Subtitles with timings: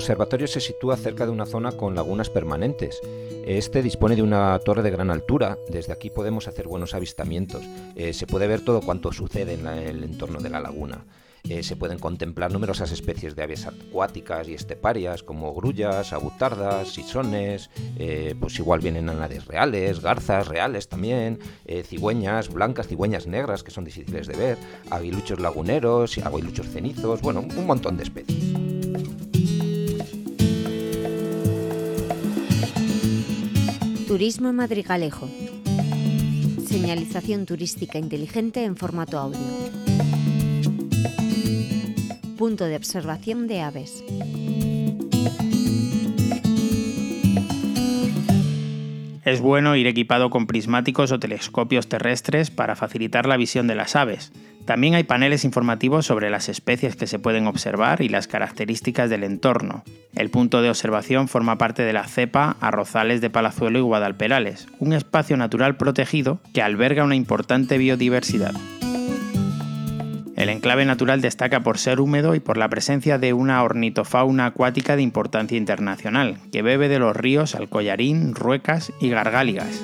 [0.00, 3.02] observatorio se sitúa cerca de una zona con lagunas permanentes.
[3.44, 5.58] Este dispone de una torre de gran altura.
[5.68, 7.62] Desde aquí podemos hacer buenos avistamientos.
[7.96, 11.04] Eh, se puede ver todo cuanto sucede en el entorno de la laguna.
[11.46, 17.68] Eh, se pueden contemplar numerosas especies de aves acuáticas y esteparias como grullas, abutardas, sisones,
[17.98, 21.38] eh, pues igual vienen anades reales, garzas reales también,
[21.84, 24.58] cigüeñas blancas, cigüeñas negras que son difíciles de ver,
[24.90, 28.59] aguiluchos laguneros, aguiluchos cenizos, bueno, un montón de especies.
[34.10, 35.30] Turismo Madrigalejo.
[36.66, 39.38] Señalización turística inteligente en formato audio
[42.36, 44.02] punto de observación de aves.
[49.24, 53.94] Es bueno ir equipado con prismáticos o telescopios terrestres para facilitar la visión de las
[53.94, 54.32] aves.
[54.64, 59.24] También hay paneles informativos sobre las especies que se pueden observar y las características del
[59.24, 59.82] entorno.
[60.14, 64.92] El punto de observación forma parte de la cepa Arrozales de Palazuelo y Guadalperales, un
[64.92, 68.52] espacio natural protegido que alberga una importante biodiversidad.
[70.40, 74.96] El enclave natural destaca por ser húmedo y por la presencia de una ornitofauna acuática
[74.96, 79.82] de importancia internacional, que bebe de los ríos Alcollarín, Ruecas y Gargáligas.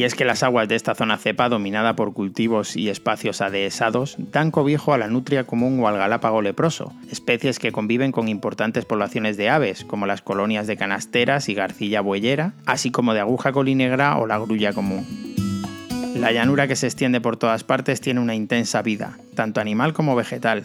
[0.00, 4.16] Y es que las aguas de esta zona cepa, dominada por cultivos y espacios adehesados,
[4.16, 8.86] dan cobijo a la nutria común o al galápago leproso, especies que conviven con importantes
[8.86, 13.52] poblaciones de aves, como las colonias de canasteras y garcilla bueyera, así como de aguja
[13.52, 15.06] colinegra o la grulla común.
[16.16, 20.16] La llanura que se extiende por todas partes tiene una intensa vida, tanto animal como
[20.16, 20.62] vegetal.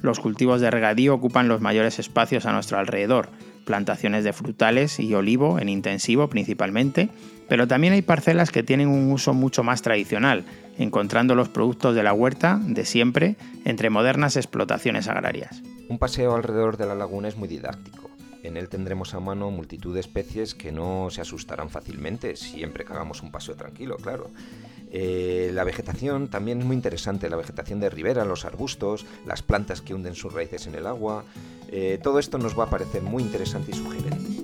[0.00, 3.28] Los cultivos de regadío ocupan los mayores espacios a nuestro alrededor,
[3.64, 7.08] plantaciones de frutales y olivo en intensivo principalmente,
[7.48, 10.44] pero también hay parcelas que tienen un uso mucho más tradicional,
[10.78, 15.62] encontrando los productos de la huerta de siempre entre modernas explotaciones agrarias.
[15.88, 18.10] Un paseo alrededor de la laguna es muy didáctico.
[18.42, 22.92] En él tendremos a mano multitud de especies que no se asustarán fácilmente siempre que
[22.92, 24.30] hagamos un paseo tranquilo, claro.
[24.94, 29.80] Eh, la vegetación también es muy interesante, la vegetación de ribera, los arbustos, las plantas
[29.80, 31.24] que hunden sus raíces en el agua.
[31.68, 34.42] Eh, todo esto nos va a parecer muy interesante y sugerente.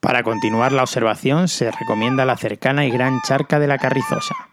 [0.00, 4.47] Para continuar la observación se recomienda la cercana y gran charca de la Carrizosa.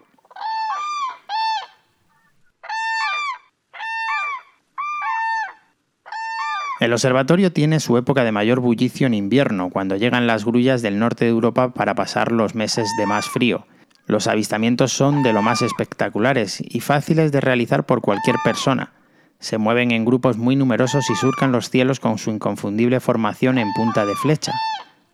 [6.78, 10.98] El observatorio tiene su época de mayor bullicio en invierno, cuando llegan las grullas del
[10.98, 13.66] norte de Europa para pasar los meses de más frío.
[14.06, 18.92] Los avistamientos son de lo más espectaculares y fáciles de realizar por cualquier persona.
[19.38, 23.72] Se mueven en grupos muy numerosos y surcan los cielos con su inconfundible formación en
[23.72, 24.52] punta de flecha.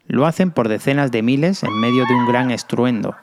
[0.08, 3.14] Lo hacen por decenas de miles en medio de un gran estruendo,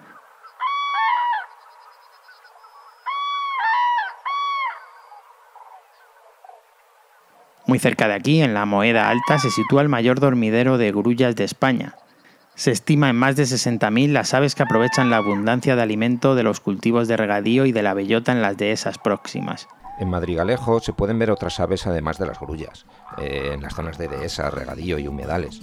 [7.69, 11.35] Muy cerca de aquí, en la Moeda Alta, se sitúa el mayor dormidero de grullas
[11.35, 11.93] de España.
[12.55, 16.41] Se estima en más de 60.000 las aves que aprovechan la abundancia de alimento de
[16.41, 19.67] los cultivos de regadío y de la bellota en las dehesas próximas.
[19.99, 22.87] En Madrigalejo se pueden ver otras aves además de las grullas,
[23.19, 25.61] eh, en las zonas de dehesa, regadío y humedales.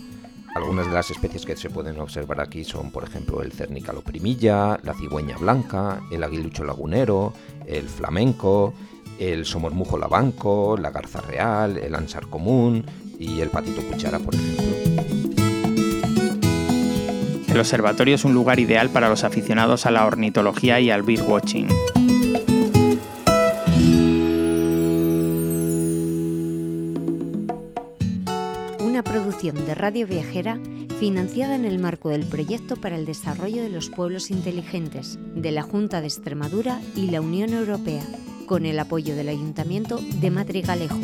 [0.54, 4.78] Algunas de las especies que se pueden observar aquí son, por ejemplo, el cernícalo primilla,
[4.84, 7.32] la cigüeña blanca, el aguilucho lagunero,
[7.66, 8.74] el flamenco,
[9.18, 12.84] el somormujo labanco, la garza real, el ansar común
[13.18, 14.64] y el patito cuchara, por ejemplo.
[17.48, 21.68] El observatorio es un lugar ideal para los aficionados a la ornitología y al birdwatching.
[28.80, 30.58] Una producción de Radio Viajera
[31.00, 35.62] financiada en el marco del Proyecto para el Desarrollo de los Pueblos Inteligentes de la
[35.62, 38.02] Junta de Extremadura y la Unión Europea
[38.46, 40.96] con el apoyo del Ayuntamiento de Madrigalejo.